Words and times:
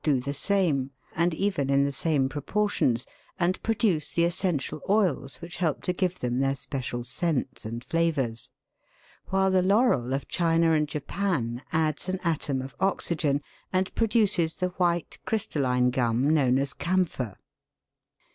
do 0.03 0.19
the 0.19 0.33
same, 0.33 0.89
and 1.15 1.31
even 1.35 1.69
in 1.69 1.83
the 1.83 1.91
same 1.93 2.27
proportions, 2.27 3.05
and 3.37 3.61
produce 3.61 4.09
the 4.09 4.23
essential 4.23 4.81
oils 4.89 5.39
which 5.43 5.57
help 5.57 5.83
to 5.83 5.93
give 5.93 6.17
them 6.17 6.39
their 6.39 6.55
special 6.55 7.03
scents 7.03 7.65
and 7.65 7.83
flavours; 7.83 8.49
while 9.27 9.51
the 9.51 9.61
laurel 9.61 10.11
of 10.11 10.27
China 10.27 10.71
and 10.71 10.87
Japan 10.87 11.61
adds 11.71 12.09
an 12.09 12.19
atom 12.23 12.63
of 12.63 12.75
oxygen, 12.79 13.43
and 13.71 13.93
produces 13.93 14.55
the 14.55 14.69
white 14.69 15.19
crystal 15.23 15.61
line 15.61 15.91
gum 15.91 16.27
known 16.33 16.57
as 16.57 16.73
camphor. 16.73 17.37